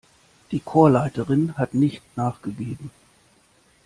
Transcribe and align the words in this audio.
Die 0.49 0.59
Chorleiterin 0.61 1.55
hat 1.59 1.75
nicht 1.75 2.01
nachgegeben. 2.17 2.89